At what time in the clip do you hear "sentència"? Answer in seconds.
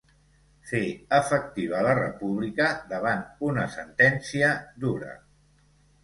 3.75-4.49